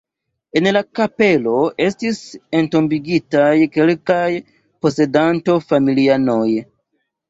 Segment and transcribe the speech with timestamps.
[0.61, 1.53] En la kapelo
[1.89, 2.23] estis
[2.63, 4.27] entombigitaj kelkaj
[4.83, 6.47] posedanto-familianoj.